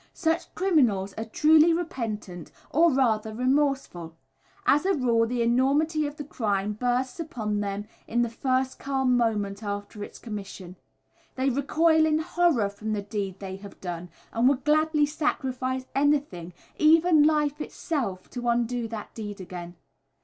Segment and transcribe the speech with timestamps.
[0.15, 4.17] Such criminals are truly repentant, or rather, remorseful.
[4.65, 9.15] As a rule, the enormity of the crime bursts upon them in the first calm
[9.15, 10.75] moment after its commission.
[11.35, 16.53] They recoil in horror from the deed they have done and would gladly sacrifice anything,
[16.79, 19.75] even life itself, to undo that deed again.